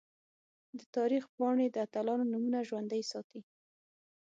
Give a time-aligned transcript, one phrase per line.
[0.79, 3.41] د تاریخ پاڼې د اتلانو نومونه ژوندۍ ساتي.